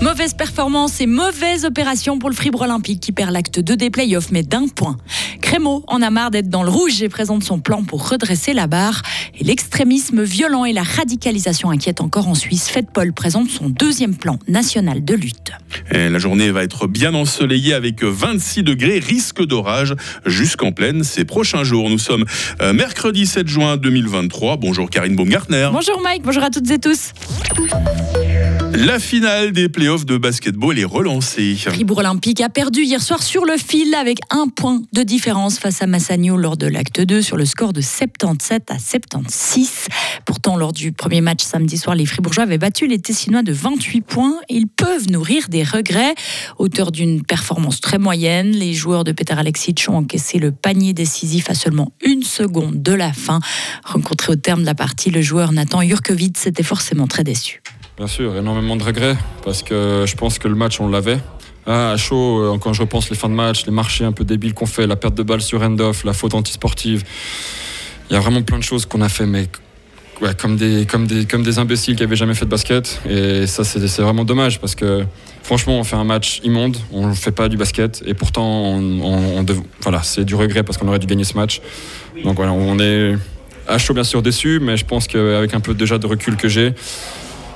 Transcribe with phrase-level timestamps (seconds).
[0.00, 4.30] Mauvaise performance et mauvaise opération pour le Fribourg Olympique qui perd l'acte 2 des playoffs,
[4.30, 4.96] mais d'un point.
[5.40, 8.66] Crémeau en a marre d'être dans le rouge et présente son plan pour redresser la
[8.66, 9.02] barre.
[9.38, 12.72] Et l'extrémisme violent et la radicalisation inquiètent encore en Suisse.
[12.92, 15.52] Paul présente son deuxième plan national de lutte.
[15.90, 19.94] La journée va être bien ensoleillée avec 26 degrés, risque d'orage
[20.24, 21.90] jusqu'en pleine ces prochains jours.
[21.90, 22.24] Nous sommes
[22.60, 24.56] euh, mercredi 7 juin 2023.
[24.56, 25.68] Bonjour Karine Baumgartner.
[25.72, 27.12] Bonjour Mike, bonjour à toutes et tous.
[28.84, 31.56] La finale des playoffs de basketball est relancée.
[31.56, 35.80] Fribourg Olympique a perdu hier soir sur le fil avec un point de différence face
[35.80, 39.86] à Massagno lors de l'acte 2 sur le score de 77 à 76.
[40.26, 44.02] Pourtant, lors du premier match samedi soir, les Fribourgeois avaient battu les Tessinois de 28
[44.02, 44.36] points.
[44.50, 46.14] Ils peuvent nourrir des regrets.
[46.58, 51.48] Auteur d'une performance très moyenne, les joueurs de Peter Alexic ont encaissé le panier décisif
[51.48, 53.40] à seulement une seconde de la fin.
[53.84, 57.62] Rencontré au terme de la partie, le joueur Nathan Jurkovic était forcément très déçu.
[57.96, 61.18] Bien sûr, énormément de regrets parce que je pense que le match, on l'avait.
[61.66, 64.22] Ah, à chaud, euh, quand je repense les fins de match, les marchés un peu
[64.22, 67.04] débiles qu'on fait, la perte de balle sur end-off, la faute antisportive,
[68.10, 69.48] il y a vraiment plein de choses qu'on a fait, mais
[70.36, 73.00] comme, des, comme, des, comme des imbéciles qui n'avaient jamais fait de basket.
[73.08, 75.04] Et ça, c'est vraiment dommage parce que
[75.42, 79.46] franchement, on fait un match immonde, on ne fait pas du basket, et pourtant, on,
[79.80, 81.62] voilà, c'est du regret parce qu'on aurait dû gagner ce match.
[82.22, 83.14] Donc voilà, on est
[83.66, 86.48] à chaud, bien sûr, déçu, mais je pense qu'avec un peu déjà de recul que
[86.48, 86.74] j'ai,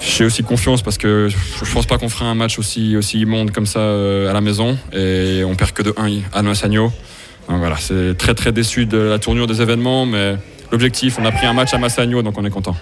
[0.00, 3.66] j'ai aussi confiance parce que je pense pas qu'on fera un match aussi, immonde comme
[3.66, 6.92] ça euh, à la maison et on perd que de 1 à Massagno.
[7.48, 10.36] Donc voilà, c'est très très déçu de la tournure des événements, mais
[10.72, 12.76] l'objectif, on a pris un match à Massagno, donc on est content.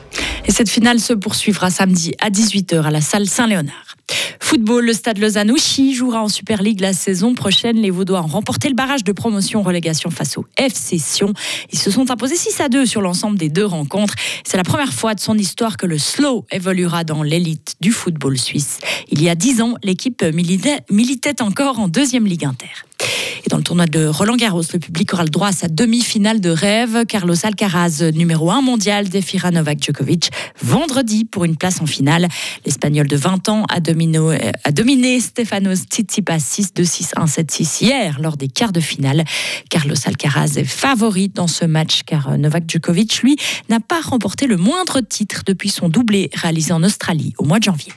[0.46, 3.92] Et cette finale se poursuivra samedi à 18h à la salle Saint-Léonard.
[4.53, 7.78] Football, le stade Lausanne-Ouchy jouera en Super League la saison prochaine.
[7.78, 11.33] Les Vaudois ont remporté le barrage de promotion-relégation face au FC Sion.
[11.72, 14.12] Ils se sont imposés 6 à 2 sur l'ensemble des deux rencontres.
[14.45, 18.36] C'est la première fois de son histoire que le slow évoluera dans l'élite du football
[18.36, 18.80] suisse.
[19.11, 22.69] Il y a 10 ans, l'équipe militait encore en deuxième Ligue inter.
[23.45, 26.40] Et dans le tournoi de Roland Garros, le public aura le droit à sa demi-finale
[26.40, 27.05] de rêve.
[27.07, 30.30] Carlos Alcaraz, numéro 1 mondial, défiera Novak Djokovic
[30.63, 32.29] vendredi pour une place en finale.
[32.64, 34.18] L'Espagnol de 20 ans a dominé,
[34.64, 39.24] a dominé Stefanos Tsitsipas 6-2, 6-1, 7-6 hier lors des quarts de finale.
[39.70, 43.36] Carlos Alcaraz est favori dans ce match car Novak Djokovic, lui,
[43.69, 47.64] n'a pas remporté le moindre titre depuis son doublé réalisé en Australie au mois de
[47.64, 47.92] janvier.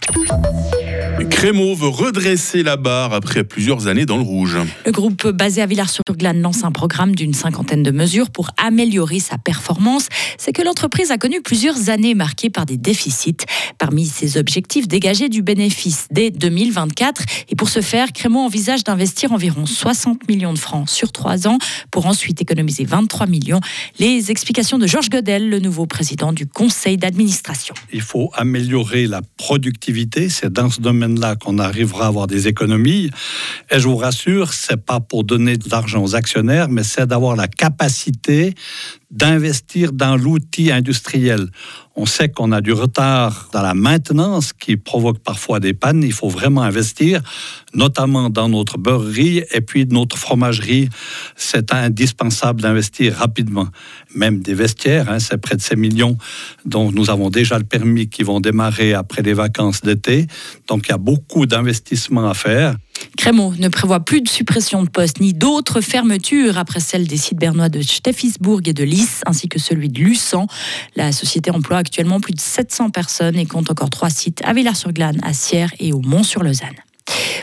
[1.29, 4.57] Crémeau veut redresser la barre après plusieurs années dans le rouge.
[4.85, 9.37] Le groupe basé à Villars-sur-Glane lance un programme d'une cinquantaine de mesures pour améliorer sa
[9.37, 10.07] performance.
[10.37, 13.37] C'est que l'entreprise a connu plusieurs années marquées par des déficits.
[13.77, 17.23] Parmi ses objectifs, dégager du bénéfice dès 2024.
[17.49, 21.57] Et pour ce faire, Crémeau envisage d'investir environ 60 millions de francs sur trois ans
[21.91, 23.59] pour ensuite économiser 23 millions.
[23.99, 27.75] Les explications de Georges Godel, le nouveau président du conseil d'administration.
[27.91, 30.29] Il faut améliorer la productivité.
[30.29, 33.09] C'est dans ce domaine là qu'on arrivera à avoir des économies.
[33.71, 37.35] Et je vous rassure, c'est pas pour donner de l'argent aux actionnaires, mais c'est d'avoir
[37.35, 38.55] la capacité
[39.11, 41.49] d'investir dans l'outil industriel.
[41.95, 46.03] On sait qu'on a du retard dans la maintenance qui provoque parfois des pannes.
[46.03, 47.21] Il faut vraiment investir,
[47.73, 50.89] notamment dans notre beurrerie et puis notre fromagerie.
[51.38, 53.67] C'est indispensable d'investir rapidement.
[54.13, 56.17] Même des vestiaires, hein, c'est près de 6 millions
[56.66, 60.27] dont nous avons déjà le permis qui vont démarrer après les vacances d'été.
[60.67, 62.75] Donc il y a beaucoup d'investissements à faire.
[63.17, 67.38] Crémeau ne prévoit plus de suppression de postes ni d'autres fermetures après celle des sites
[67.38, 70.47] bernois de Steffisbourg et de Lys, ainsi que celui de Luçon.
[70.95, 75.19] La société emploie actuellement plus de 700 personnes et compte encore trois sites à Villars-sur-Glane,
[75.23, 76.84] à Sierre et au Mont-sur-Lausanne.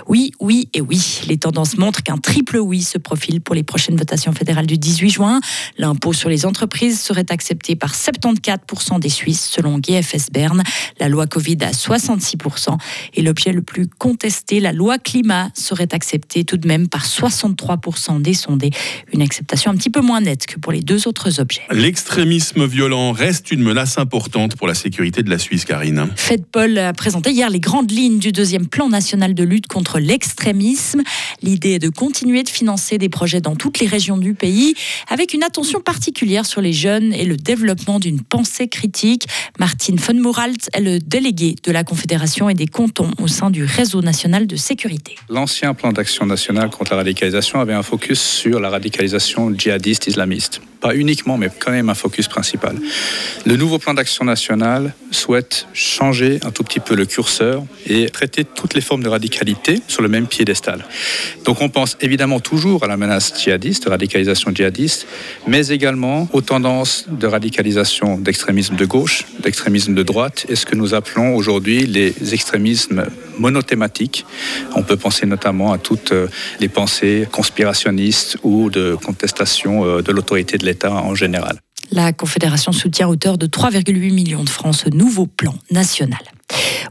[0.09, 1.21] Oui, oui et oui.
[1.29, 5.11] Les tendances montrent qu'un triple oui se profile pour les prochaines votations fédérales du 18
[5.11, 5.41] juin.
[5.79, 10.63] L'impôt sur les entreprises serait accepté par 74% des Suisses selon GFS Berne,
[10.99, 12.77] la loi Covid à 66%.
[13.15, 18.21] Et l'objet le plus contesté, la loi climat, serait accepté tout de même par 63%
[18.21, 18.71] des sondés.
[19.13, 21.63] Une acceptation un petit peu moins nette que pour les deux autres objets.
[21.71, 26.09] L'extrémisme violent reste une menace importante pour la sécurité de la Suisse, Karine.
[26.17, 29.99] Fed Paul a présenté hier les grandes lignes du deuxième plan national de lutte contre
[29.99, 31.03] l'extrémisme.
[31.43, 34.75] L'idée est de continuer de financer des projets dans toutes les régions du pays,
[35.09, 39.27] avec une attention particulière sur les jeunes et le développement d'une pensée critique.
[39.59, 43.65] Martine von Moralt est le délégué de la Confédération et des cantons au sein du
[43.65, 45.17] réseau national de sécurité.
[45.29, 50.63] L'ancien plan d'action national contre la radicalisation avait un focus sur la radicalisation djihadiste islamiste.
[50.83, 52.77] Pas uniquement, mais quand même un focus principal.
[53.47, 58.45] Le nouveau plan d'action national souhaite changer un tout petit peu le curseur et traiter
[58.45, 60.85] toutes les formes de radicalité sur le même piédestal.
[61.45, 65.07] Donc on pense évidemment toujours à la menace djihadiste, radicalisation djihadiste,
[65.47, 70.75] mais également aux tendances de radicalisation d'extrémisme de gauche, d'extrémisme de droite, et ce que
[70.75, 73.05] nous appelons aujourd'hui les extrémismes
[73.39, 74.27] monothématiques.
[74.75, 76.27] On peut penser notamment à toutes euh,
[76.61, 80.72] les pensées conspirationnistes ou de contestation euh, de l'autorité de l'État
[81.91, 86.21] La Confédération soutient à hauteur de 3,8 millions de francs ce nouveau plan national.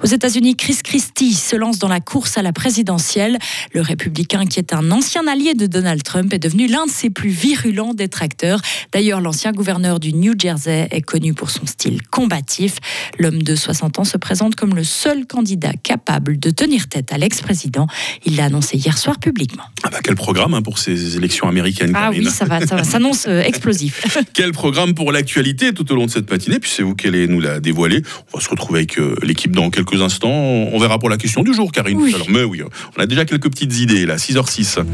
[0.03, 3.37] Aux États-Unis, Chris Christie se lance dans la course à la présidentielle.
[3.71, 7.11] Le républicain, qui est un ancien allié de Donald Trump, est devenu l'un de ses
[7.11, 8.61] plus virulents détracteurs.
[8.91, 12.77] D'ailleurs, l'ancien gouverneur du New Jersey est connu pour son style combatif.
[13.19, 17.19] L'homme de 60 ans se présente comme le seul candidat capable de tenir tête à
[17.19, 17.85] l'ex-président.
[18.25, 19.65] Il l'a annoncé hier soir publiquement.
[19.83, 22.83] Ah bah quel programme hein, pour ces élections américaines Ah oui, ça va, ça va
[22.83, 24.17] s'annonce euh, explosif.
[24.33, 27.27] quel programme pour l'actualité tout au long de cette matinée Puis c'est vous qui allez
[27.27, 28.01] nous la dévoiler.
[28.33, 30.29] On va se retrouver avec euh, l'équipe dans quelques instants.
[30.29, 31.97] On verra pour la question du jour, Karine.
[31.99, 32.13] Oui.
[32.13, 32.61] Alors, mais oui,
[32.97, 34.17] on a déjà quelques petites idées là.
[34.17, 34.85] 6h06.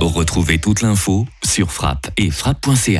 [0.00, 2.98] Retrouvez toute l'info sur frappe et frappe.ch.